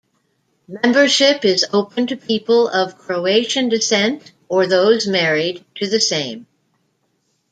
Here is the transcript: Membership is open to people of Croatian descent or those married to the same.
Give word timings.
Membership 0.67 1.45
is 1.45 1.63
open 1.73 2.07
to 2.07 2.17
people 2.17 2.67
of 2.67 2.97
Croatian 2.97 3.69
descent 3.69 4.31
or 4.49 4.65
those 4.65 5.05
married 5.05 5.63
to 5.75 5.87
the 5.87 5.99
same. 6.01 6.47